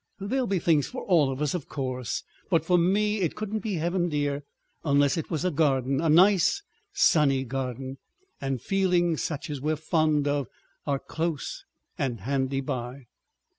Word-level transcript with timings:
"There'll 0.19 0.47
be 0.47 0.57
things 0.57 0.87
for 0.87 1.03
all 1.03 1.31
of 1.31 1.43
us, 1.43 1.53
o' 1.53 1.59
course. 1.59 2.23
But 2.49 2.65
for 2.65 2.75
me 2.75 3.19
it 3.21 3.35
couldn't 3.35 3.59
be 3.59 3.75
Heaven, 3.75 4.09
dear, 4.09 4.41
unless 4.83 5.15
it 5.15 5.29
was 5.29 5.45
a 5.45 5.51
garden—a 5.51 6.09
nice 6.09 6.63
sunny 6.91 7.43
garden.... 7.43 7.99
And 8.41 8.59
feeling 8.59 9.15
such 9.15 9.47
as 9.51 9.61
we're 9.61 9.75
fond 9.75 10.27
of, 10.27 10.47
are 10.87 10.97
close 10.97 11.65
and 11.99 12.21
handy 12.21 12.61
by." 12.61 13.05